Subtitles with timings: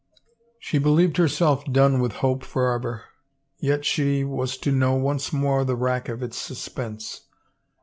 [0.57, 3.03] She believed herself done with hope forever,
[3.59, 7.25] yet she was to know once more the rack of its suspense.